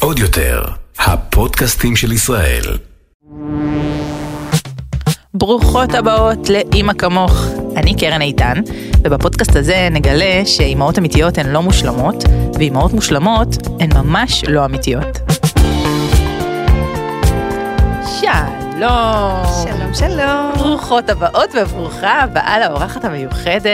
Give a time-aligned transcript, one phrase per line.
[0.00, 0.62] עוד יותר,
[0.98, 2.62] הפודקאסטים של ישראל.
[5.34, 7.46] ברוכות הבאות לאימא כמוך.
[7.76, 8.60] אני קרן איתן,
[9.04, 13.48] ובפודקאסט הזה נגלה שאימהות אמיתיות הן לא מושלמות, ואימהות מושלמות
[13.80, 15.18] הן ממש לא אמיתיות.
[18.20, 18.63] שלום.
[18.78, 20.52] שלום שלום.
[20.58, 23.66] ברוכות הבאות וברוכה הבאה לאורחת המיוחדת.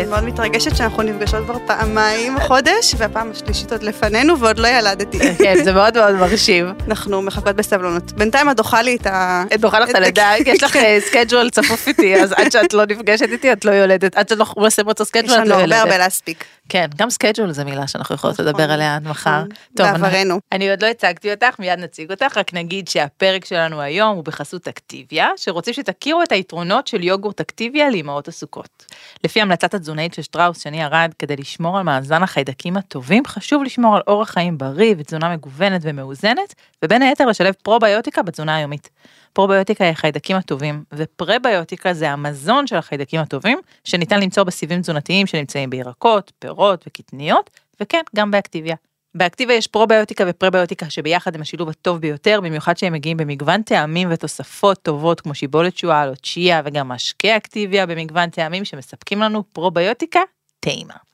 [0.00, 5.18] אני מאוד מתרגשת שאנחנו נפגשות כבר פעמיים החודש, והפעם השלישית עוד לפנינו ועוד לא ילדתי.
[5.44, 6.74] כן, זה מאוד מאוד מרשים.
[6.88, 8.12] אנחנו מחכות בסבלנות.
[8.12, 9.44] בינתיים את דוחה לי את ה...
[9.54, 13.28] את דוחה לך את הלידה, יש לך schedule צפוף איתי, אז עד שאת לא נפגשת
[13.32, 15.78] איתי את לא יולדת, עד שאת לא מסיימת את ה schedule את לנו לא הרבה
[15.78, 15.98] הרבה יולדת.
[15.98, 16.44] להספיק.
[16.68, 19.30] כן, גם schedule זה מילה שאנחנו יכולות נכון, לדבר עליה עד מחר.
[19.30, 19.48] נכון.
[19.76, 20.40] טוב, בעברנו.
[20.52, 24.68] אני עוד לא הצגתי אותך, מיד נציג אותך, רק נגיד שהפרק שלנו היום הוא בחסות
[24.68, 28.86] אקטיביה, שרוצים שתכירו את היתרונות של יוגורט אקטיביה לאמהות עסוקות.
[29.24, 33.96] לפי המלצת התזונאית של שטראוס, שני ארד, כדי לשמור על מאזן החיידקים הטובים, חשוב לשמור
[33.96, 38.90] על אורח חיים בריא ותזונה מגוונת ומאוזנת, ובין היתר לשלב פרוביוטיקה בתזונה היומית.
[39.32, 45.70] פרוביוטיקה היא החיידקים הטובים, ופרביוטיקה זה המזון של החיידקים הטובים, שניתן למצוא בסיבים תזונתיים שנמצאים
[45.70, 48.76] בירקות, פירות וקטניות, וכן, גם באקטיביה.
[49.18, 54.82] באקטיביה יש פרוביוטיקה ופרביוטיקה שביחד הם השילוב הטוב ביותר, במיוחד שהם מגיעים במגוון טעמים ותוספות
[54.82, 60.20] טובות כמו שיבולת שועל או צ'יה וגם משקי אקטיביה במגוון טעמים שמספקים לנו פרוביוטיקה
[60.60, 61.07] טעימה.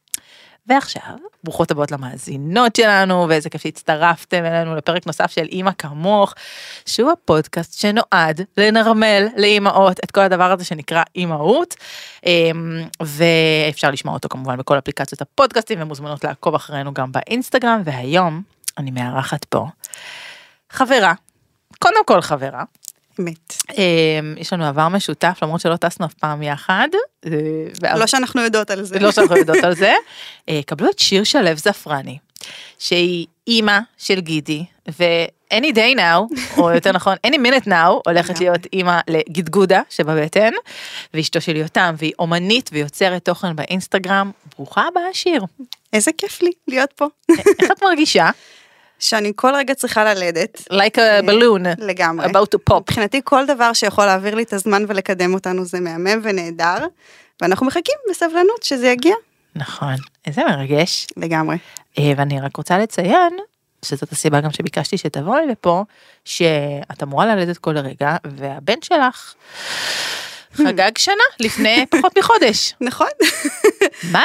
[0.66, 6.34] ועכשיו, ברוכות הבאות למאזינות שלנו, ואיזה כיף שהצטרפתם אלינו לפרק נוסף של אימא כמוך,
[6.86, 11.74] שהוא הפודקאסט שנועד לנרמל לאימהות את כל הדבר הזה שנקרא אימהות,
[12.26, 18.42] אמ, ואפשר לשמוע אותו כמובן בכל אפליקציות הפודקאסטים, ומוזמנות לעקוב אחרינו גם באינסטגרם, והיום
[18.78, 19.66] אני מארחת פה
[20.70, 21.12] חברה,
[21.78, 22.62] קודם כל חברה,
[23.20, 23.56] אמת.
[23.78, 26.88] אמ, יש לנו עבר משותף למרות שלא טסנו אף פעם יחד.
[27.26, 28.98] אה, לא שאנחנו יודעות על זה.
[28.98, 29.94] לא שאנחנו יודעות על זה.
[30.48, 32.18] אה, קבלו את שיר שלו זפרני,
[32.78, 34.64] שהיא אימא של גידי,
[34.98, 38.40] ו-any day now, או יותר נכון, any minute now, הולכת.
[38.40, 40.52] להיות אימא לגדגודה שבבטן,
[41.14, 44.30] ואשתו של יותם, והיא אומנית ויוצרת תוכן באינסטגרם.
[44.56, 45.44] ברוכה הבאה שיר.
[45.92, 47.06] איזה כיף לי להיות פה.
[47.60, 48.30] איך את מרגישה?
[48.98, 50.62] שאני כל רגע צריכה ללדת.
[50.72, 52.26] like a balloon, לגמרי.
[52.26, 52.80] about to pop.
[52.80, 56.76] מבחינתי כל דבר שיכול להעביר לי את הזמן ולקדם אותנו זה מהמם ונהדר,
[57.42, 59.14] ואנחנו מחכים בסבלנות שזה יגיע.
[59.56, 59.94] נכון,
[60.26, 61.06] איזה מרגש.
[61.16, 61.56] לגמרי.
[61.98, 63.36] אה, ואני רק רוצה לציין,
[63.84, 65.84] שזאת הסיבה גם שביקשתי שתבואי לפה,
[66.24, 69.34] שאת אמורה ללדת כל רגע, והבן שלך
[70.54, 72.74] חגג שנה לפני פחות מחודש.
[72.80, 73.08] נכון.
[74.12, 74.24] מה?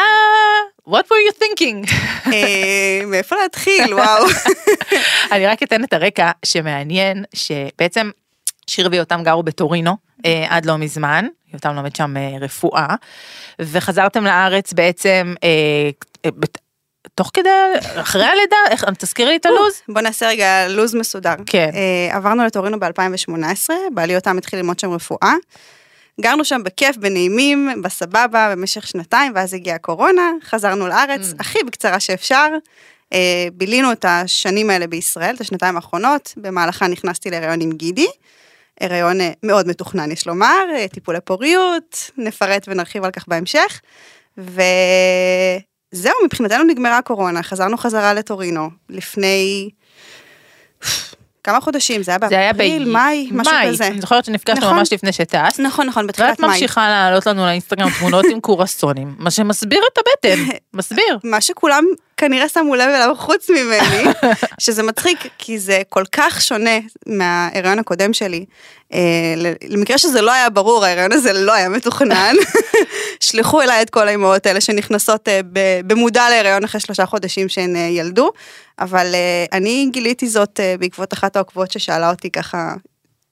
[0.90, 1.92] What were you thinking?
[2.34, 4.26] אה, מאיפה להתחיל, וואו.
[5.32, 8.10] אני רק אתן את הרקע שמעניין, שבעצם
[8.68, 12.96] שיר ויותם גרו בטורינו אה, עד לא מזמן, יותם לומד שם אה, רפואה,
[13.62, 15.34] וחזרתם לארץ בעצם
[17.16, 17.50] תוך כדי,
[17.96, 18.58] אחרי הלידה,
[18.98, 19.82] תזכירי לי את הלו"ז?
[19.90, 21.34] בוא נעשה רגע לו"ז מסודר.
[21.46, 21.70] כן.
[22.12, 25.34] עברנו לטורינו ב-2018, בעלי אותם התחיל ללמוד שם רפואה.
[26.22, 31.36] גרנו שם בכיף, בנעימים, בסבבה, במשך שנתיים, ואז הגיעה הקורונה, חזרנו לארץ, Mm.
[31.40, 32.48] הכי בקצרה שאפשר.
[33.14, 38.08] אה, בילינו את השנים האלה בישראל, את השנתיים האחרונות, במהלכה נכנסתי להיריון עם גידי.
[38.82, 43.82] הריון אה, מאוד מתוכנן, יש לומר, אה, טיפולי פוריות, נפרט ונרחיב על כך בהמשך.
[44.38, 49.70] וזהו, מבחינתנו נגמרה הקורונה, חזרנו חזרה לטורינו לפני
[51.50, 52.20] כמה חודשים, זה היה
[52.54, 53.54] באפריל, מאי, משהו.
[53.68, 53.88] כזה.
[53.88, 54.78] אני זוכרת שנפגשנו נכון.
[54.78, 55.60] ממש לפני שטסת.
[55.60, 56.50] נכון, נכון, בתחילת ואת מאי.
[56.50, 60.44] ממשיכה להעלות לנו לאינסטגרם תמונות עם קורסונים, מה שמסביר את הבטן,
[60.74, 61.20] מסביר.
[61.24, 61.84] מה שכולם
[62.20, 64.04] כנראה שמו לב אליו חוץ ממני,
[64.60, 68.46] שזה מצחיק, כי זה כל כך שונה מההיריון הקודם שלי.
[68.94, 69.00] אה,
[69.68, 72.36] למקרה שזה לא היה ברור, ההיריון הזה לא היה מתוכנן.
[73.20, 75.40] שלחו אליי את כל האימהות האלה שנכנסות אה,
[75.88, 78.32] במודע להיריון אחרי שלושה חודשים שהן אה, ילדו,
[78.80, 79.16] אבל
[79.54, 82.74] אני גיליתי זאת בעקבות אחת העוקבות ששאלה אותי ככה,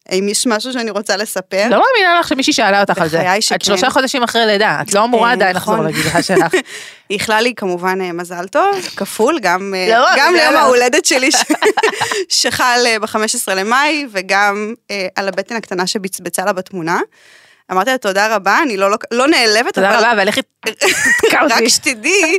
[0.09, 1.67] האם יש משהו שאני רוצה לספר?
[1.69, 3.17] לא מאמינה לך שמישהי שאלה אותך על זה.
[3.17, 3.57] בחיי את שכן.
[3.65, 5.87] שלושה חודשים אחרי לידה, את לא אמורה אה, עדיין לחזור נכון.
[5.87, 6.53] לגילה שלך.
[7.09, 10.59] היא איחלה לי כמובן אה, מזל טוב, כפול, גם, אה, לא, גם זה ליום לא.
[10.59, 11.29] ההולדת שלי
[12.29, 14.73] שחל ב-15 למאי, וגם
[15.15, 16.99] על הבטן הקטנה שבצבצה לה בתמונה.
[17.71, 21.69] אמרתי לה תודה רבה, אני לא, לא נעלבת, תודה רבה, ולכי תתקע רק אותי.
[21.69, 22.37] שתדעי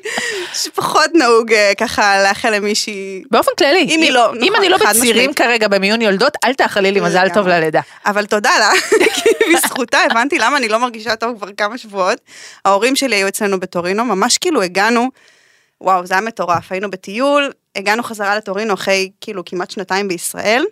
[0.55, 4.77] שפחות נהוג אה, ככה לאחל למישהי, באופן כללי, אם היא לא- אם נכון, אני לא
[4.77, 5.35] בצירים.
[5.35, 7.49] כרגע במיון יולדות, אל תאחלי לי מזל טוב.
[7.49, 7.81] ללידה.
[8.07, 8.71] אבל תודה לה,
[9.15, 12.19] כי בזכותה הבנתי למה אני לא מרגישה טוב כבר כמה שבועות.
[12.65, 15.09] ההורים שלי היו אצלנו בטורינו, ממש כאילו הגענו,
[15.81, 20.65] וואו, זה היה מטורף, היינו בטיול, הגענו חזרה לטורינו אחרי כאילו כמעט שנתיים בישראל.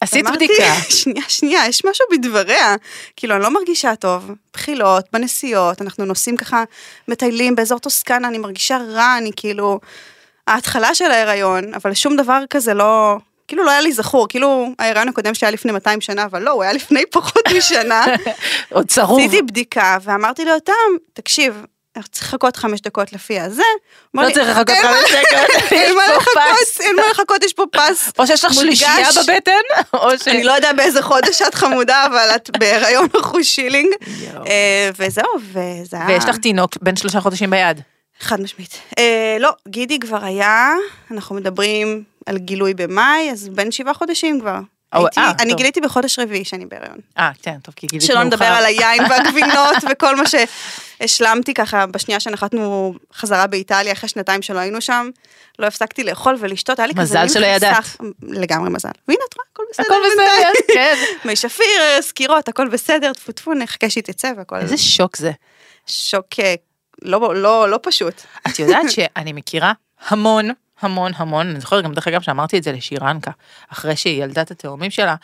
[0.00, 0.74] עשית אמרתי, בדיקה.
[1.00, 2.76] שנייה, שנייה, יש משהו בדבריה.
[3.16, 4.30] כאילו, אני לא מרגישה טוב.
[4.52, 6.64] בחילות, בנסיעות, אנחנו נוסעים ככה,
[7.08, 9.80] מטיילים באזור טוסקנה, אני מרגישה רע, אני כאילו...
[10.46, 13.16] ההתחלה של ההיריון, אבל שום דבר כזה לא...
[13.48, 16.62] כאילו לא היה לי זכור, כאילו ההיריון הקודם שהיה לפני 200 שנה, אבל לא, הוא
[16.62, 18.04] היה לפני פחות משנה.
[18.72, 19.18] עוד צרוב.
[19.18, 20.72] עשיתי בדיקה ואמרתי ליותם,
[21.12, 21.64] תקשיב,
[22.02, 23.62] צריך לחכות חמש דקות לפי הזה.
[24.14, 27.52] לא צריך לחכות "אין מה- חמש דקות, אין מה לחכות, פס." אין מה לחכות, יש
[27.52, 28.10] פה פס.
[28.18, 28.54] או שיש לך.
[28.54, 29.52] שלישייה בבטן,
[29.94, 30.28] או ש...
[30.28, 33.92] אני לא יודע באיזה חודש את חמודה, אבל את בהיריון אחוז שילינג.
[34.06, 34.46] יואו.
[34.46, 36.06] אה, וזהו, וזה היה...
[36.08, 37.80] ויש לך תינוק בן שלושה חודשים ביד.
[38.20, 38.78] חד משמעית.
[38.98, 40.72] אה, לא, גידי כבר היה,
[41.10, 44.58] אנחנו מדברים על גילוי במאי, אז בין שבעה חודשים כבר.
[44.94, 45.58] הייתי, אה, אני טוב.
[45.58, 46.98] גיליתי בחודש רביעי שאני בהיריון.
[47.18, 48.58] אה, כן, טוב, כי גילית שלא נדבר מאוחר.
[48.58, 54.80] על היין והגבינות וכל מה שהשלמתי ככה בשנייה שנחתנו חזרה באיטליה אחרי שנתיים שלא היינו
[54.80, 55.10] שם.
[55.58, 57.84] לא הפסקתי לאכול ולשתות, היה לי כזה מזל שלא ידעת.
[58.22, 58.88] לגמרי מזל.
[59.08, 59.86] והנה את רואה, הכל בסדר.
[59.86, 59.94] הכל.
[60.12, 60.94] בסדר, כן.
[61.24, 65.32] מי שפיר, סקירות, הכל בסדר, טפו טפו, נחכה שיתייצב, הכל איזה שוק זה.
[65.86, 66.54] שוק אה,
[67.02, 68.22] לא, לא, לא פשוט.
[68.46, 69.72] את יודעת שאני מכירה
[70.08, 70.50] המון,
[70.84, 73.30] המון, המון, אני זוכרת גם דרך אגב שאמרתי את זה לשירנקה,
[73.72, 75.14] אחרי שהיא ילדה את התאומים שלה,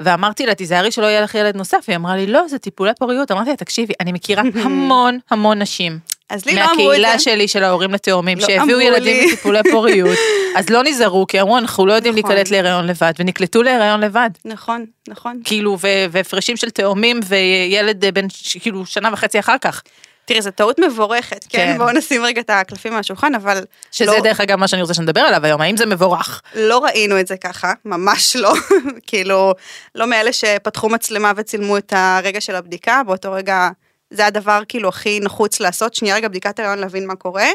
[0.00, 3.30] ואמרתי לה, תיזהרי שלא יהיה לך ילד נוסף, היא אמרה לי, לא, זה טיפולי פוריות,
[3.30, 5.98] אמרתי לה, תקשיבי, אני מכירה המון, המון נשים.
[6.30, 6.84] אז לי לא אמרו את זה.
[6.84, 9.26] מהקהילה שלי של ההורים לתאומים, לא שהביאו ילדים לי.
[9.26, 10.18] בטיפולי פוריות,
[10.56, 12.30] אז לא נזהרו, כי אמרו, אנחנו לא יודעים נכון.
[12.30, 14.30] להיקלט להיריון לבד, ונקלטו להיריון לבד.
[14.44, 15.40] נכון, נכון.
[15.44, 15.76] כאילו,
[16.10, 18.26] והפרשים של תאומים וילד אה, בן,
[18.60, 19.82] כאילו, שנה וחצי אחר כך.
[20.28, 21.58] תראי, זו טעות מבורכת, כן?
[21.58, 21.78] כן.
[21.78, 24.94] בואו נשים רגע את הקלפים על השולחן, אבל שזה לא, דרך אגב מה שאני רוצה
[24.94, 26.42] שנדבר עליו היום, האם זה מבורך?
[26.54, 28.52] לא ראינו את זה ככה, ממש לא.
[29.08, 29.54] כאילו,
[29.94, 33.68] לא מאלה שפתחו מצלמה וצילמו את הרגע של הבדיקה, באותו רגע
[34.10, 37.48] זה הדבר כאילו הכי נחוץ לעשות, שנייה רגע בדיקת הריון להבין מה קורה.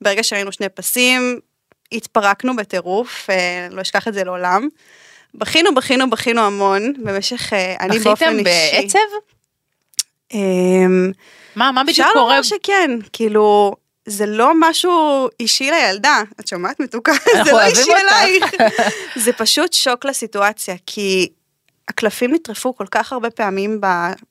[0.00, 1.40] ברגע שראינו שני פסים,
[1.92, 4.68] התפרקנו בטירוף, אה, לא אשכח את זה לעולם.
[5.34, 8.82] בכינו, בכינו, בכינו המון, במשך, אה, אני באופן בכיתם אישי.
[8.82, 9.37] בעצב?
[10.32, 11.10] אמ,
[11.56, 12.32] מה, מה בדיוק אפשר קורה?
[12.32, 13.74] לומר שכן, כאילו,
[14.06, 17.12] זה לא משהו אישי לילדה, את שומעת מתוקה?
[17.44, 17.90] זה לא אישי.
[17.92, 18.44] אלייך.
[19.24, 21.28] זה פשוט שוק לסיטואציה, כי
[21.88, 23.80] הקלפים נטרפו כל כך הרבה פעמים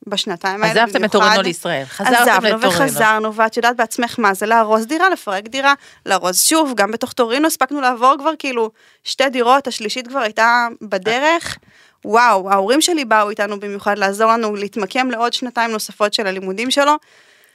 [0.07, 2.69] בשנתיים האלה, עזבתם את אורנו לישראל, חזרתם עזבנו לטורינו.
[2.69, 5.73] וחזרנו, ואת יודעת בעצמך מה זה לארוז דירה, לפרק דירה,
[6.05, 8.71] לארוז שוב, גם בתוך טורינו הספקנו לעבור כבר כאילו
[9.03, 11.57] שתי דירות, השלישית כבר הייתה בדרך.
[12.05, 16.93] וואו, ההורים שלי באו איתנו במיוחד לעזור לנו להתמקם לעוד שנתיים נוספות של הלימודים שלו.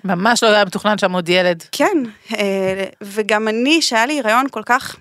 [0.05, 1.63] ממש לא היה מתוכנן שם עוד ילד.
[1.73, 1.97] כן,
[2.35, 4.97] אה, וגם אני, שהיה לי הריון כל כך,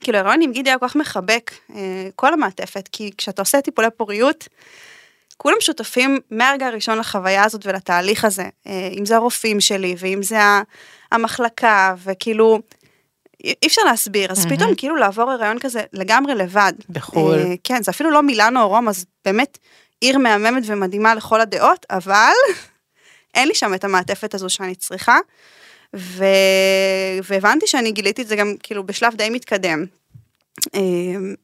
[0.00, 3.88] כאילו הריון עם גידי היה כל כך מחבק, אה, כל המעטפת, כי כשאתה עושה טיפולי
[3.96, 4.48] פוריות,
[5.36, 10.38] כולם שותפים מהרגע הראשון לחוויה הזאת ולתהליך הזה, אה, אם זה הרופאים שלי, ואם זה
[11.12, 12.60] המחלקה, וכאילו,
[13.44, 14.56] אי אפשר להסביר, אז מהמם.
[14.56, 16.72] פתאום כאילו לעבור הריון כזה לגמרי לבד.
[16.90, 17.34] בחו"ל.
[17.34, 19.58] אה, כן, זה אפילו לא מילאנו או רום, אז באמת
[20.00, 22.32] עיר מהממת ומדהימה לכל הדעות, אבל
[23.34, 25.18] אין לי שם את המעטפת הזו שאני צריכה.
[25.96, 26.24] ו...
[27.22, 29.84] והבנתי שאני גיליתי את זה גם כאילו בשלב די מתקדם.
[30.74, 31.34] אמ,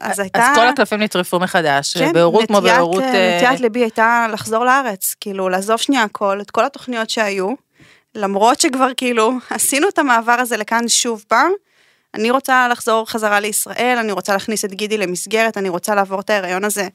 [0.00, 0.38] אז הייתה...
[0.38, 3.02] אז כל הקלפים נטרפו מחדש, כן, בהורות כמו נטיית, בהורות...
[3.02, 7.52] אה, אה, נטיית ליבי הייתה לחזור לארץ, כאילו לעזוב שנייה הכל, את כל התוכניות שהיו,
[8.14, 11.52] למרות שכבר כאילו עשינו את המעבר הזה לכאן שוב פעם.
[12.14, 16.30] אני רוצה לחזור חזרה לישראל, אני רוצה להכניס את גידי למסגרת, אני רוצה לעבור את
[16.30, 16.88] ההיריון הזה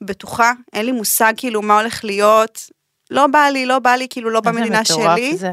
[0.00, 2.70] בטוחה, אין לי מושג כאילו מה הולך להיות,
[3.10, 5.36] לא בא לי, לא בא לי, כאילו לא איזה במדינה מטורף שלי.
[5.36, 5.52] זה.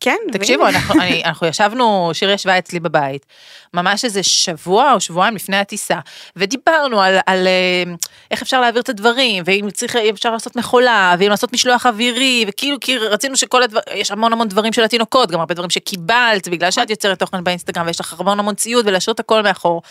[0.00, 0.68] כן, תקשיבו.
[0.68, 3.26] אנחנו, אני, אנחנו ישבנו, שיר ישבה אצלי בבית,
[3.74, 5.98] ממש איזה שבוע או שבועיים לפני הטיסה,
[6.36, 7.94] ודיברנו על, על אה,
[8.30, 12.80] איך אפשר להעביר את הדברים, ואם צריך, אפשר לעשות מכולה, ואם לעשות משלוח אווירי, וכאילו,
[12.80, 16.70] כי רצינו שכל הדבר, יש המון המון דברים של התינוקות, גם הרבה דברים שקיבלת, בגלל
[16.70, 19.82] שאת יוצרת תוכן באינסטגרם, ויש לך המון המון ציוד, ולהשאיר את הכל מאחור.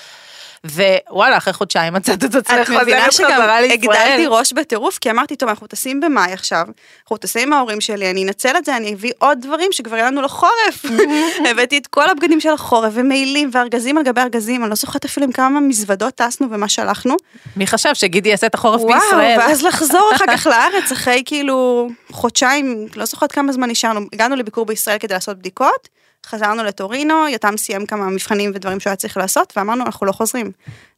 [0.65, 4.27] ווואלה, אחרי חודשיים מצאת את עצמך את מבינה חוזרת שגם חזרה הגדלתי לישראל.
[4.27, 6.65] ראש בטירוף, כי אמרתי, טוב, אנחנו טסים במאי עכשיו,
[7.01, 10.07] אנחנו טסים עם ההורים שלי, אני אנצל את זה, אני אביא עוד דברים שכבר יהיה
[10.07, 10.85] לנו לחורף.
[11.49, 15.25] הבאתי את כל הבגדים של החורף, ומעילים, וארגזים על גבי ארגזים, אני לא זוכרת אפילו
[15.25, 17.15] עם כמה מזוודות טסנו ומה שלחנו.
[17.55, 19.39] מי חשב שגידי יעשה את החורף וואו, בישראל?
[19.39, 24.65] ואז לחזור אחר כך לארץ, אחרי כאילו חודשיים, לא זוכרת כמה זמן נשארנו, הגענו לביקור
[24.65, 25.89] בישראל כדי לעשות בדיקות,
[26.25, 30.51] חזרנו לטורינו, יותם סיים כמה מבחנים ודברים שהוא היה צריך לעשות, ואמרנו, אנחנו לא חוזרים.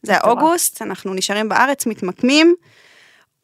[0.04, 0.22] זה היה.
[0.24, 2.56] אוגוסט, אנחנו נשארים בארץ, מתמקמים,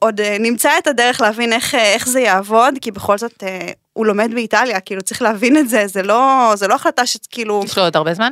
[0.03, 3.71] עוד אה, נמצא את הדרך להבין איך, אה, איך זה יעבוד, כי בכל זאת אה,
[3.93, 7.77] הוא לומד באיטליה, כאילו צריך להבין את זה, זה לא, זה לא החלטה שכאילו, יש
[7.77, 8.31] לו עוד הרבה זמן?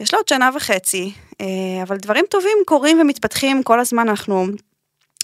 [0.00, 1.12] יש לו עוד שנה וחצי,
[1.82, 4.46] אבל דברים טובים קורים ומתפתחים כל הזמן, אנחנו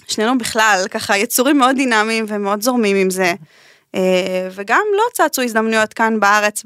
[0.07, 3.33] שנינו בכלל ככה יצורים מאוד דינמיים ומאוד זורמים עם זה.
[3.95, 6.63] אה, וגם לא צצו הזדמנויות כאן בארץ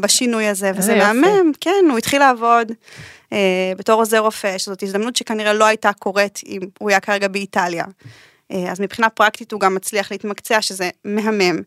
[0.00, 0.96] בשינוי הזה, וזה.
[0.96, 2.72] מהמם, כן, הוא התחיל לעבוד
[3.32, 7.84] אה, בתור עוזר רופא, שזאת הזדמנות שכנראה לא הייתה קורית אם הוא היה כרגע באיטליה.
[8.52, 11.60] אה, אז מבחינה פרקטית הוא גם מצליח להתמקצע, שזה מהמם.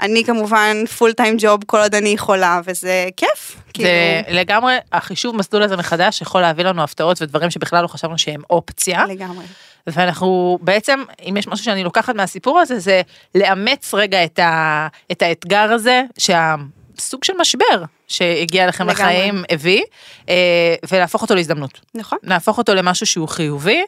[0.00, 3.56] אני כמובן פול טיים ג'וב כל עוד אני יכולה, וזה כיף.
[3.74, 8.18] כאילו, זה לגמרי, החישוב מסלול הזה מחדש יכול להביא לנו הפתעות ודברים שבכלל לא חשבנו
[8.18, 9.06] שהם אופציה.
[9.06, 9.44] לגמרי.
[9.86, 13.02] ואנחנו בעצם, אם יש משהו שאני לוקחת מהסיפור הזה, זה
[13.34, 18.94] לאמץ רגע את, ה, את האתגר הזה, שהסוג של משבר שהגיע לכם לגמרי.
[18.94, 19.82] לחיים הביא,
[20.28, 21.80] אה, ולהפוך אותו להזדמנות.
[21.94, 22.18] נכון.
[22.22, 23.82] להפוך אותו למשהו שהוא חיובי,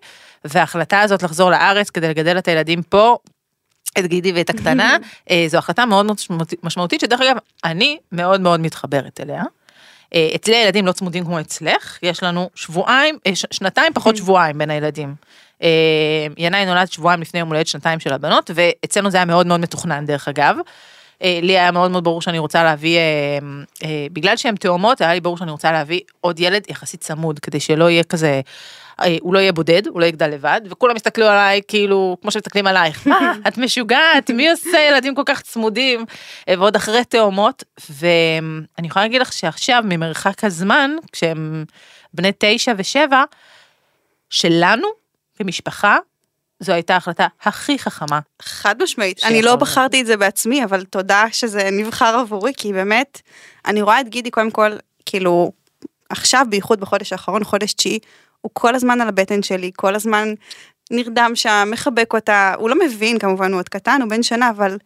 [0.44, 3.16] וההחלטה הזאת לחזור לארץ כדי לגדל את הילדים פה,
[3.98, 4.96] את גידי ואת הקטנה,
[5.30, 6.06] אה, זו החלטה מאוד
[6.62, 9.42] משמעותית- שדרך אגב, אני מאוד מאוד מתחברת אליה.
[10.14, 14.70] אה, אצלי הילדים לא צמודים כמו אצלך, יש לנו שבועיים, אה, שנתיים פחות שבועיים בין
[14.70, 15.14] הילדים.
[15.62, 19.60] אה, ינאי נולד שבועיים לפני יום הולדת שנתיים של הבנות, ואצלנו זה היה מאוד מאוד
[19.60, 20.56] מתוכנן דרך אגב.
[21.22, 23.38] אה, לי היה מאוד מאוד ברור שאני רוצה להביא, אה,
[23.84, 27.60] אה, בגלל שהן תאומות, היה לי ברור שאני רוצה להביא עוד ילד יחסית צמוד, כדי
[27.60, 28.40] שלא יהיה כזה,
[29.00, 32.66] אה, הוא לא יהיה בודד, הוא לא יגדל לבד, וכולם יסתכלו עליי כאילו, כמו שמסתכלים
[32.66, 36.04] עלייך, מה, את משוגעת, מי עושה ילדים כל כך צמודים,
[36.50, 41.64] ועוד אחרי תאומות, ואני יכולה להגיד לך שעכשיו, ממרחק הזמן, כשהם
[42.14, 43.24] בני תשע ושבע,
[44.30, 45.05] שלנו,
[45.36, 45.98] כמשפחה,
[46.60, 48.20] זו הייתה ההחלטה הכי חכמה.
[48.42, 49.24] חד משמעית.
[49.24, 49.56] אני לא.
[49.56, 53.20] בחרתי את זה בעצמי, אבל תודה שזה נבחר עבורי, כי באמת,
[53.66, 54.70] אני רואה את גידי קודם כל,
[55.06, 55.52] כאילו,
[56.08, 57.98] עכשיו, בייחוד בחודש האחרון, חודש תשיעי,
[58.40, 60.34] הוא כל הזמן על הבטן שלי, כל הזמן
[60.90, 64.78] נרדם שם, מחבק אותה, הוא לא מבין, כמובן, הוא עוד קטן, הוא בן שנה, אבל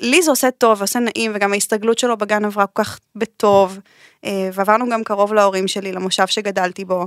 [0.00, 3.78] לי זה עושה טוב, עושה נעים, וגם ההסתגלות שלו בגן עברה כל כך בטוב,
[4.24, 7.06] אה, ועברנו גם קרוב להורים שלי, למושב שגדלתי בו.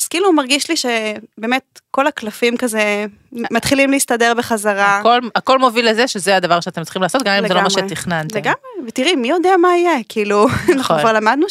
[0.00, 4.98] אז כאילו הוא מרגיש לי שבאמת כל הקלפים כזה מתחילים להסתדר בחזרה.
[4.98, 7.88] הכל, הכל מוביל לזה שזה הדבר שאתם צריכים לעשות, גם אם זה לא מה לגמרי.
[7.88, 8.38] שתכננתם.
[8.38, 11.00] לגמרי, ותראי, מי יודע מה יהיה, כאילו, אנחנו נכון.
[11.00, 11.46] כבר למדנו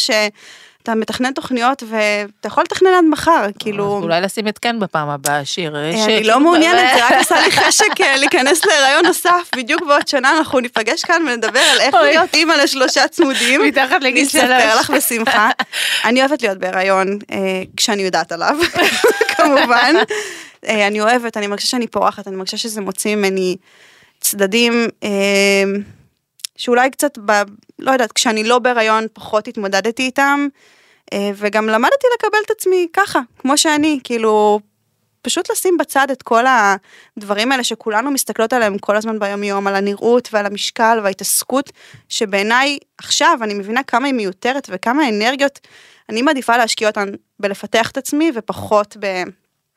[0.82, 5.10] שאתה מתכנן תוכניות ואתה יכול לתכנן עד מחר, אז כאילו, אולי לשים את כן בפעם
[5.10, 5.76] הבאה, שיר.
[5.78, 10.08] יש, אני לא מעוניינת, זה רק עשה לי חשק אה, להיכנס להיריון נוסף, בדיוק בעוד
[10.08, 11.94] שנה אנחנו ניפגש כאן ונדבר על איך.
[11.94, 13.62] להיות אימא לשלושה צמודים.
[13.62, 14.80] מתחת לגיל נספר שלוש.
[14.80, 15.50] לך בשמחה.
[16.06, 17.38] אני אוהבת להיות בהיריון אה,
[17.78, 18.58] כשאני יודעת עליו,
[19.36, 19.96] כמובן.
[20.68, 23.58] אה, אני אוהבת, אני מרגישה שאני פורחת, אני מרגישה שזה מוציא ממני
[24.20, 25.64] צדדים אה,
[26.62, 27.32] שאולי קצת, ב,
[27.80, 30.48] לא יודעת, כשאני לא בהיריון פחות התמודדתי איתם,
[31.14, 34.60] אה, וגם למדתי לקבל את עצמי ככה, כמו שאני, כאילו,
[35.22, 36.46] פשוט לשים בצד את כל
[37.18, 41.72] הדברים האלה שכולנו מסתכלות עליהם כל הזמן ביום יום, על הנראות ועל המשקל וההתעסקות,
[42.10, 45.60] שבעיניי עכשיו אני מבינה כמה היא מיותרת וכמה אנרגיות,
[46.10, 49.24] אני מעדיפה להשקיע אותן בלפתח את עצמי ופחות ב...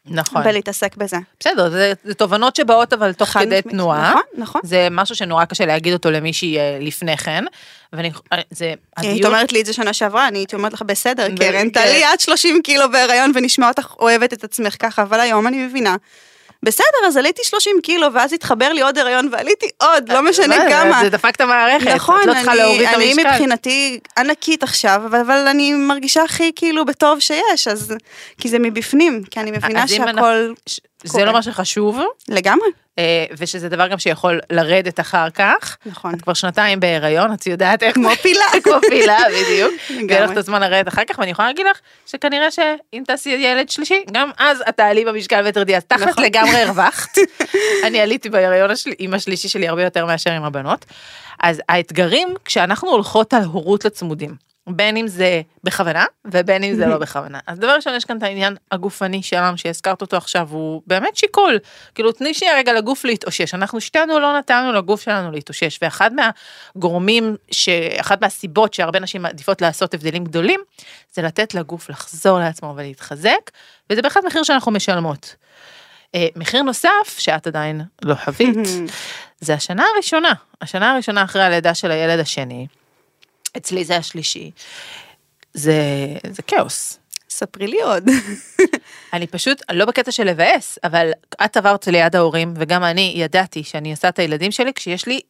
[0.06, 0.42] נכון.
[0.44, 1.16] בלהתעסק בזה.
[1.40, 3.68] בסדר, זה, זה תובנות שבאות אבל תוך כדי משמעית.
[3.68, 4.10] תנועה.
[4.10, 4.60] נכון, נכון.
[4.64, 7.44] זה משהו שנורא קשה להגיד אותו למישהי אה, לפני כן.
[7.92, 11.26] ואני, אה, זה, היית אומרת לי את זה שנה שעברה, אני הייתי אומרת לך בסדר,
[11.32, 11.68] ו- קרן, כן.
[11.68, 15.96] תעלי עד 30 קילו בהיריון ונשמע אותך אוהבת את עצמך ככה, אבל היום אני מבינה.
[16.64, 20.68] בסדר, אז עליתי 30 קילו, ואז התחבר לי עוד הריון ועליתי עוד, לא משנה מה,
[20.68, 21.00] כמה.
[21.02, 21.86] זה דפק את המערכת.
[21.86, 23.28] נכון, את לא צריכה אני, להוריד את אני המשקל.
[23.30, 27.94] מבחינתי ענקית עכשיו, אבל, אני מרגישה הכי כאילו בטוב שיש, אז,
[28.40, 30.52] כי זה מבפנים, כי אני מבינה שהכל
[31.12, 31.24] זה.
[31.24, 32.66] לא מה שחשוב, לגממרי,
[32.98, 35.76] אה, ושזה דבר גם שיכול לרדת אחר כך.
[35.86, 36.14] נכון.
[36.14, 37.94] את כבר שנתיים בהיריון, את יודעת איך...
[37.94, 38.44] כמו פילה.
[38.64, 39.72] כמו פילה, בדיוק.
[39.90, 40.06] לגמרי.
[40.08, 43.68] ויהיה לך את הזמן לרדת אחר כך, ואני יכולה להגיד לך שכנראה שאם תעשי ילד
[43.70, 46.24] שלישי, גם אז את תעלי במשקל ותרדי, אז תכלס נכון.
[46.24, 47.18] לגמרי הרווחת.
[47.84, 50.84] אני עליתי בהיריון השל- עם השלישי שלי הרבה יותר מאשר עם הבנות.
[51.42, 54.34] אז האתגרים, כשאנחנו הולכות על הורות לצמודים,
[54.66, 57.38] בין אם זה בכוונה ובין אם זה לא בכוונה.
[57.46, 61.58] אז דבר ראשון יש כאן את העניין הגופני שלנו שהזכרת אותו עכשיו הוא באמת שיקול.
[61.94, 67.36] כאילו תני שנייה רגע לגוף להתאושש אנחנו שתינו לא נתנו לגוף שלנו להתאושש ואחד מהגורמים
[67.50, 70.60] שאחת מהסיבות שהרבה נשים מעדיפות לעשות הבדלים גדולים
[71.12, 73.50] זה לתת לגוף לחזור לעצמו ולהתחזק
[73.90, 75.36] וזה בהחלט מחיר שאנחנו משלמות.
[76.14, 78.58] אה, מחיר נוסף שאת עדיין לא חווית
[79.40, 82.66] זה השנה הראשונה השנה הראשונה אחרי הלידה של הילד השני.
[83.56, 84.50] אצלי זה השלישי.
[85.54, 85.74] זה,
[86.30, 86.98] זה כאוס.
[87.30, 88.04] ספרי לי עוד.
[89.12, 91.10] אני פשוט, לא בקטע של לבאס, אבל
[91.44, 95.20] את עברת ליד ההורים, וגם אני ידעתי שאני עושה את הילדים שלי כשיש לי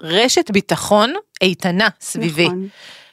[0.00, 2.46] רשת ביטחון איתנה סביבי.
[2.46, 2.68] נכון.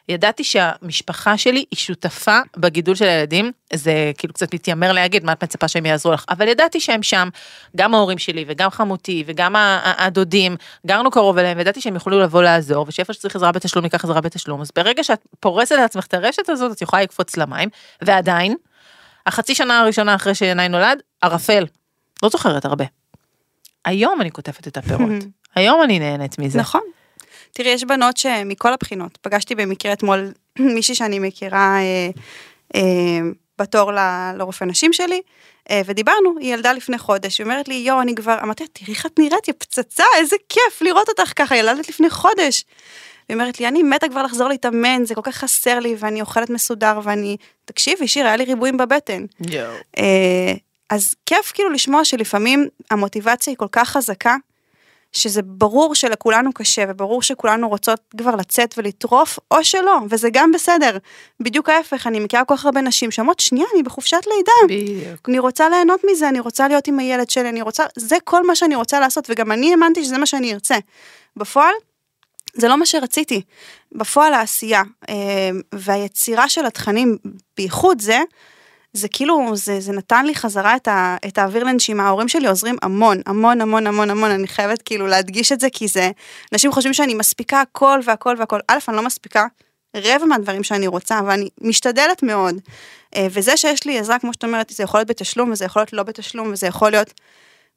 [0.09, 5.43] ידעתי שהמשפחה שלי היא שותפה בגידול של הילדים, זה כאילו קצת מתיימר להגיד מה את
[5.43, 7.29] מצפה שהם יעזרו לך, אבל ידעתי שהם שם,
[7.77, 10.55] גם ההורים שלי וגם חמותי וגם הדודים,
[10.87, 14.61] גרנו קרוב אליהם, וידעתי שהם יוכלו לבוא לעזור, ושאיפה שצריך עזרה בתשלום ניקח עזרה בתשלום,
[14.61, 17.69] אז ברגע שאת פורסת לעצמך את הרשת הזאת, את יכולה לקפוץ למים,
[18.01, 18.55] ועדיין,
[19.25, 21.65] החצי שנה הראשונה אחרי שינאי נולד, ערפל,
[22.23, 22.85] לא זוכרת הרבה.
[23.85, 25.23] היום אני קוטפת את הפירות,
[25.55, 26.59] היום אני נהנית מזה.
[26.59, 26.81] נכון.
[27.51, 30.31] תראי, יש בנות שמכל הבחינות, פגשתי במקרה אתמול
[30.75, 32.09] מישהי שאני מכירה אה,
[32.75, 33.19] אה,
[33.59, 35.21] בתור ל- לרופא נשים שלי,
[35.69, 38.93] אה, ודיברנו, היא ילדה לפני חודש, היא אומרת לי, יואו, אני כבר, אמרתי לה, תראי
[38.93, 42.65] איך את נראית, יא פצצה, איזה כיף לראות אותך ככה, ילדת לפני חודש.
[43.29, 46.49] היא אומרת לי, אני מתה כבר לחזור להתאמן, זה כל כך חסר לי, ואני אוכלת
[46.49, 47.37] מסודר, ואני...
[47.65, 49.25] תקשיבי, שיר, היה לי ריבועים בבטן.
[49.49, 49.73] יואו.
[49.97, 50.53] אה,
[50.89, 54.35] אז כיף כאילו לשמוע שלפעמים המוטיבציה היא כל כך חזקה,
[55.13, 60.97] שזה ברור שלכולנו קשה, וברור שכולנו רוצות כבר לצאת ולטרוף, או שלא, וזה גם בסדר.
[61.39, 64.83] בדיוק ההפך, אני מכירה כל כך הרבה נשים שאומרות, שנייה, אני בחופשת לידה.
[64.83, 65.29] בדיוק.
[65.29, 68.55] אני רוצה ליהנות מזה, אני רוצה להיות עם הילד שלי, אני רוצה, זה כל מה
[68.55, 70.77] שאני רוצה לעשות, וגם אני האמנתי שזה מה שאני ארצה.
[71.35, 71.73] בפועל,
[72.53, 73.41] זה לא מה שרציתי.
[73.91, 75.15] בפועל העשייה אה,
[75.75, 77.17] והיצירה של התכנים,
[77.57, 78.19] בייחוד זה,
[78.93, 82.77] זה כאילו, זה, זה נתן לי חזרה את, ה, את האוויר לנשימה, ההורים שלי עוזרים
[82.81, 86.11] המון, המון, המון, המון, המון, אני חייבת כאילו להדגיש את זה, כי זה,
[86.53, 89.47] אנשים חושבים שאני מספיקה הכל והכל והכל, א', אני לא מספיקה
[89.97, 92.55] רבע מהדברים שאני רוצה, ואני משתדלת מאוד.
[93.15, 95.93] אה, וזה שיש לי עזרה, כמו שאת אומרת, זה יכול להיות בתשלום, וזה יכול להיות
[95.93, 97.13] לא בתשלום, וזה יכול להיות...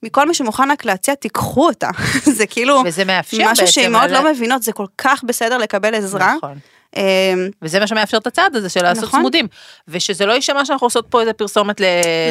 [0.02, 1.90] מכל מי שמוכן רק להציע, תיקחו אותה.
[2.38, 3.50] זה כאילו וזה מאפשר בעצם...
[3.50, 6.34] משהו שאימהות ל- לא מבינות, זה כל כך בסדר לקבל עזרה.
[6.36, 6.58] נכון.
[6.96, 9.20] אה, וזה מה שמאפשר את הצעד הזה של לעשות נכון.
[9.20, 9.46] צמודים.
[9.88, 11.84] ושזה לא יישמע שאנחנו עושות פה איזה פרסומת ל...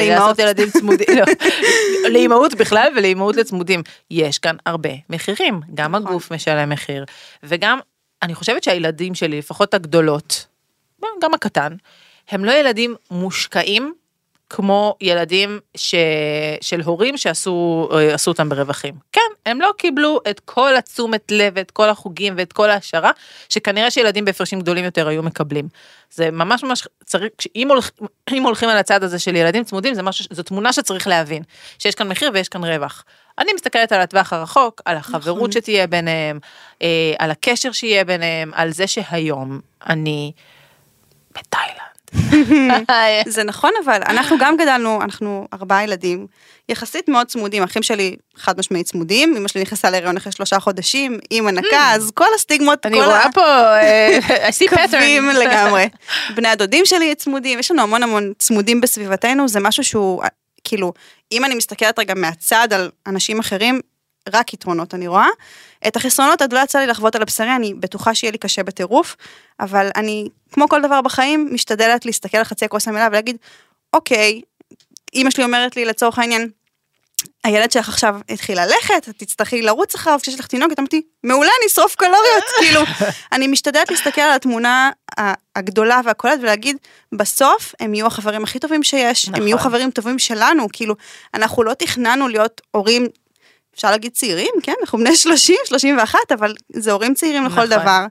[0.08, 1.24] לעשות ילדים צמודים, לא,
[2.12, 3.82] לאימהות בכלל ולאימהות לצמודים.
[4.10, 6.06] יש כאן הרבה מחירים, גם נכון.
[6.06, 7.04] הגוף משלם מחיר,
[7.42, 7.78] וגם
[8.22, 10.46] אני חושבת שהילדים שלי, לפחות הגדולות,
[11.22, 11.72] גם הקטן,
[12.28, 13.94] הם לא ילדים מושקעים
[14.50, 15.94] כמו ילדים ש...
[16.60, 18.94] של הורים שעשו אה, אותם ברווחים.
[19.12, 23.10] כן, הם לא קיבלו את כל התשומת לב ואת כל החוגים ואת כל ההשערה,
[23.48, 25.68] שכנראה שילדים בהפרשים גדולים יותר היו מקבלים.
[26.10, 27.90] זה ממש ממש צריך, אם, הולכ,
[28.32, 31.42] אם הולכים על הצד הזה של ילדים צמודים, זה משהו, זו תמונה שצריך להבין,
[31.78, 33.04] שיש כאן מחיר ויש כאן רווח.
[33.38, 35.52] אני מסתכלת על הטווח הרחוק, על החברות נכון.
[35.52, 36.38] שתהיה ביניהם,
[36.82, 40.32] אה, על הקשר שיהיה ביניהם, על זה שהיום אני
[41.30, 41.71] בתאילנד.
[43.26, 46.26] זה נכון, אבל אנחנו גם גדלנו, אנחנו ארבעה ילדים,
[46.68, 51.18] יחסית מאוד צמודים, אחים שלי חד משמעית צמודים, אמא שלי נכנסה להיריון אחרי שלושה חודשים,
[51.30, 52.86] אימא נקה, אז כל הסטיגמות.
[52.86, 53.46] אני כל רואה פה,
[53.80, 55.38] אה, I see pattern.
[55.44, 55.88] לגמרי.
[56.36, 60.22] בני הדודים שלי צמודים, יש לנו המון המון צמודים בסביבתנו, זה משהו שהוא,
[60.64, 60.92] כאילו,
[61.32, 63.80] אם אני מסתכלת רגע מהצד על אנשים אחרים,
[64.28, 65.28] רק יתרונות אני רואה.
[65.86, 69.16] את החסרונות עוד לא יצא לי לחוות על הבשרי, אני בטוחה שיהיה לי קשה בטירוף,
[69.60, 73.36] אבל אני, כמו כל דבר בחיים, משתדלת להסתכל על חצי הכוס המלאה ולהגיד,
[73.92, 74.40] אוקיי,
[75.14, 76.48] אמא שלי אומרת לי לצורך העניין,
[77.44, 81.66] הילד שלך עכשיו התחיל ללכת, את תצטרכי לרוץ אחריו כשיש לך תינוקת, אמרתי, מעולה, אני
[81.66, 82.80] אשרוף קלוריות, כאילו,
[83.32, 84.90] אני משתדלת להסתכל על התמונה
[85.56, 86.76] הגדולה והכוללת ולהגיד,
[87.12, 89.46] בסוף הם יהיו החברים הכי טובים שיש, הם נכון.
[89.46, 90.94] יהיו חברים טובים שלנו, כאילו,
[91.34, 93.08] אנחנו לא תכננו להיות הורים,
[93.74, 97.66] אפשר להגיד צעירים, כן, אנחנו בני 30, 31, אבל זה הורים צעירים לכל נכון.
[97.66, 98.04] דבר.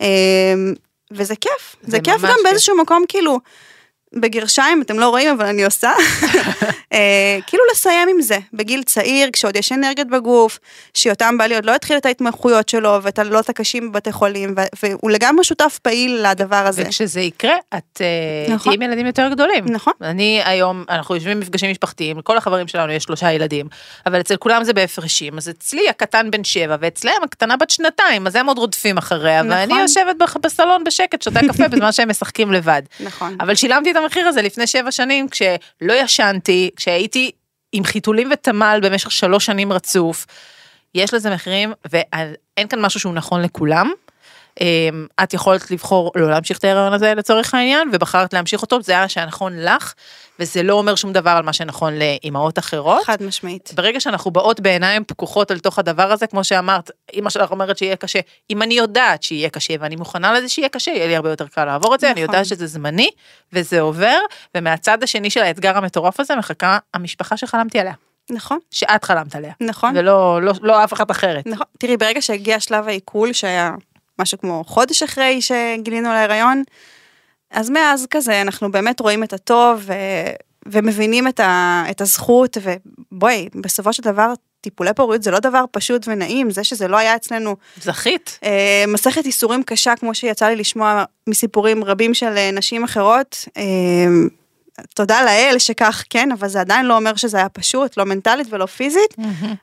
[0.00, 0.74] אמ,
[1.10, 2.42] וזה כיף, זה, זה כיף גם כיף.
[2.44, 3.38] באיזשהו מקום, כאילו,
[4.12, 5.92] בגרשיים, אתם לא רואים, אבל אני עושה.
[6.92, 10.58] אה, כאילו לסיים עם זה, בגיל צעיר, כשעוד יש אנרגיות בגוף,
[10.94, 15.44] שיותם בעלי עוד לא התחיל את ההתמחויות שלו, ואת הלילות הקשים בבתי חולים, והוא לגמרי
[15.44, 16.82] שותף פעיל לדבר הזה.
[16.86, 18.72] וכשזה יקרה, את אה, נכון.
[18.72, 19.64] תהיי עם ילדים יותר גדולים.
[19.68, 19.92] נכון.
[20.02, 23.66] אני היום, אנחנו יושבים במפגשים משפחתיים, לכל החברים שלנו יש שלושה ילדים,
[24.06, 28.36] אבל אצל כולם זה בהפרשים, אז אצלי הקטן בן שבע, ואצלם הקטנה בת שנתיים, אז
[28.36, 29.58] הם עוד רודפים אחריה, נכון.
[29.70, 32.82] ואני יושבת בח- בסלון בשקט, שותה קפה בזמן שהם משחקים לבד.
[33.00, 33.36] נכון.
[33.40, 37.30] אבל שילמתי את המחיר הזה לפני שבע שנים, כשלא ישנתי, כשהייתי
[37.72, 40.26] עם חיתולים ותמ"ל במשך שלוש שנים רצוף.
[40.94, 43.90] יש לזה מחירים, ואין כאן משהו שהוא נכון לכולם.
[44.60, 48.92] אמ, את יכולת לבחור לא להמשיך את ההיריון הזה לצורך העניין, ובחרת להמשיך אותו, זה
[48.92, 49.94] היה שנכון לך,
[50.38, 53.04] וזה לא אומר שום דבר על מה שנכון לאימהות אחרות.
[53.04, 53.70] חד משמעית.
[53.74, 57.96] ברגע שאנחנו באות בעיניים פקוחות אל תוך הדבר הזה, כמו שאמרת, אמא שלך אומרת שיהיה
[57.96, 58.20] קשה,
[58.50, 61.64] אם אני יודעת שיהיה קשה ואני מוכנה לזה שיהיה קשה, יהיה לי הרבה יותר קל
[61.64, 62.34] לעבור את זה, אני נכון.
[62.34, 63.10] יודעת שזה זמני
[63.52, 64.18] וזה עובר,
[64.54, 67.94] ומהצד השני של האתגר המטורף הזה מחכה המשפחה שחלמתי עליה,
[68.30, 69.96] נכון, שאת חלמת עליה, נכון.
[69.96, 71.46] ולא לא, לא אף אחת אחרת.
[71.46, 71.66] נכון.
[71.78, 73.70] תראי, ברגע שהגיע שלב העיכול, שהיה
[74.20, 76.62] משהו כמו חודש אחרי שגילינו להיריון,
[77.50, 79.92] אז מאז כזה אנחנו באמת רואים את הטוב ו...
[80.66, 81.84] ומבינים את, ה...
[81.90, 86.88] את הזכות, ובואי, בסופו של דבר, טיפולי פוריות זה לא דבר פשוט ונעים, זה שזה
[86.88, 88.38] לא היה אצלנו זכית.
[88.44, 93.48] אה, מסכת ייסורים קשה, כמו שיצא לי לשמוע מסיפורים רבים של אה, נשים אחרות.
[93.56, 93.62] אה,
[94.94, 98.66] תודה לאל שכך, כן, אבל זה עדיין לא אומר שזה היה פשוט, לא מנטלית ולא
[98.66, 99.16] פיזית.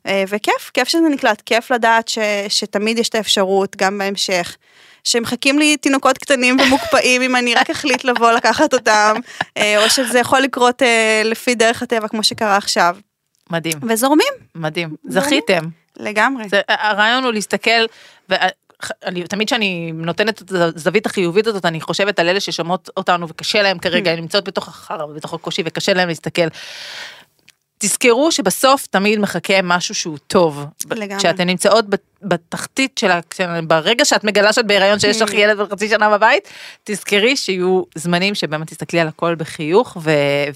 [0.07, 4.57] אה, וכיף, כיף שזה נקלט, כיף לדעת ש, שתמיד יש את האפשרות, גם בהמשך.
[5.03, 9.15] שמחכים לי תינוקות קטנים ומוקפאים אם אני רק אחליט לבוא לקחת אותם,
[9.57, 12.97] אה, או שזה יכול לקרות אה, לפי דרך הטבע כמו שקרה עכשיו.
[13.49, 14.95] מדהים, וזורמים, מדהים.
[15.07, 15.63] זכיתם.
[15.99, 16.49] לגמרי.
[16.49, 17.85] זה, הרעיון הוא להסתכל,
[19.05, 23.61] אני, תמיד כשאני נותנת את הזווית החיובית הזאת, אני חושבת על אלה ששומעות אותנו וקשה
[23.61, 26.47] להם כרגע, הן נמצאות בתוך החרא ובתוך הקושי וקשה להם להסתכל.
[27.79, 30.65] תזכרו שבסוף תמיד מחכה משהו שהוא טוב.
[30.91, 31.17] לגמרי.
[31.19, 31.85] כשאתן נמצאות
[32.21, 33.19] בתחתית של ה...
[33.63, 36.47] ברגע שאת מגלה שאת בהיריון שיש לך ילד בן חצי שנה בבית,
[36.83, 40.11] תזכרי שיהיו זמנים שבאמת תסתכלי על הכל בחיוך ו...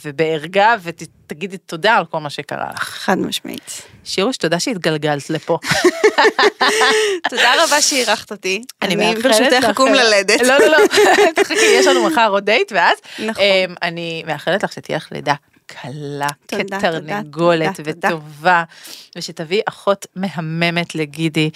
[0.06, 2.84] ובערגה ותגידי תודה על כל מה שקרה לך.
[2.84, 3.82] חד משמעית.
[4.04, 5.58] שירוש, תודה שהתגלגלת לפה.
[7.30, 8.62] תודה רבה שאירחת אותי.
[8.82, 10.42] אני אני מאחלת ברשותך לך- אקום ללדת.
[10.42, 10.78] לא, לא, לא,
[11.36, 13.44] תחכי, יש לנו מחר עוד דייט, ואז נכון.
[13.44, 15.34] אמ, אני מאחלת לך שתהיה לך לידה
[15.82, 18.08] קלה, תודה, כתרנגולת תודה, תודה.
[18.08, 18.64] וטובה,
[19.18, 21.50] ושתביאי אחות מהממת לגידי,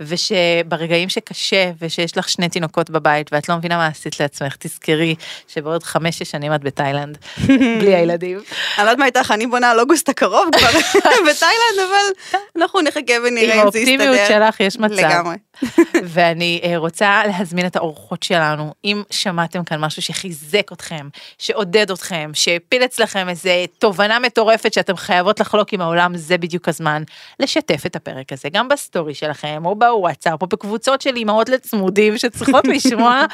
[0.00, 5.14] ושברגעים שקשה, ושיש לך שני תינוקות בבית, ואת לא מבינה מה עשית לעצמך, תזכרי
[5.48, 7.18] שבעוד חמש-שש שנים את בתאילנד,
[7.80, 8.36] בלי הילדים.
[8.36, 10.78] אני לא יודעת מה איתך, אני בונה על אוגוסט הקרוב כבר
[11.30, 13.92] בתאילנד, אבל אנחנו נחכה ונראה עם אם זה יסתדר.
[13.92, 14.94] האופטימיות שלך יש מצב.
[14.94, 15.36] לגמרי.
[16.12, 22.30] ואני אה, רוצה להזמין את האורחות שלנו, אם שמעתם כאן משהו שחיזק אתכם, שעודד אתכם,
[22.34, 27.02] שהפיל אצלכם איזה תובנה מטורפת שאתם חייבות לחלוק עם העולם, זה בדיוק הזמן
[27.40, 32.64] לשתף את הפרק הזה, גם בסטורי שלכם, או בוואטסאפ, או בקבוצות של אימהות לצמודים שצריכות
[32.74, 33.24] לשמוע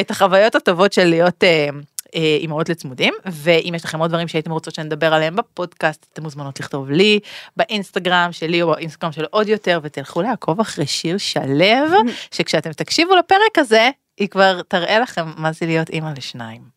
[0.00, 1.44] את החוויות הטובות של להיות...
[1.44, 1.68] אה,
[2.14, 6.90] אימהות לצמודים, ואם יש לכם עוד דברים שהייתם רוצות שנדבר עליהם בפודקאסט, אתם מוזמנות לכתוב
[6.90, 7.20] לי,
[7.56, 11.98] באינסטגרם שלי או באינסטגרם של עוד יותר, ותלכו לעקוב אחרי שיר שלו,
[12.34, 16.76] שכשאתם תקשיבו לפרק הזה, היא כבר תראה לכם מה זה להיות אימא לשניים.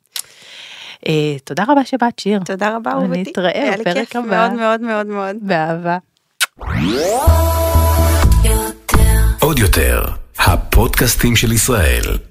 [1.07, 2.39] אה, תודה רבה שבאת שיר.
[2.45, 3.21] תודה רבה אהובתי.
[3.21, 4.27] נתראה היה לי בפרק כיף הבא.
[4.27, 5.35] מאוד מאוד מאוד מאוד.
[5.41, 5.97] באהבה.
[9.41, 10.03] עוד יותר,
[10.37, 12.28] הפודקאסטים של ישראל.